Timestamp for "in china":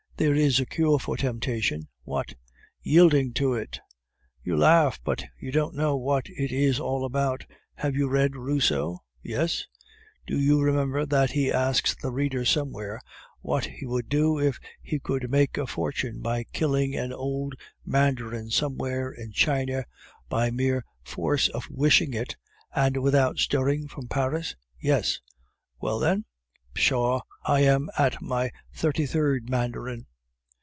19.11-19.85